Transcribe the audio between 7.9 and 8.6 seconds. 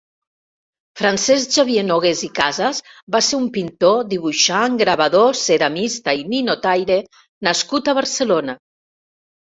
a Barcelona.